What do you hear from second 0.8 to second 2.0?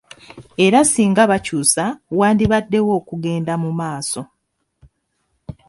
singa bakyusa